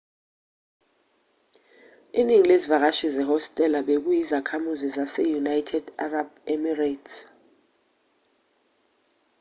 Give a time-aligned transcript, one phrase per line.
[2.19, 7.13] iningi lezivakashi zehostela bekuyizakhamuzi zase-united arab emirates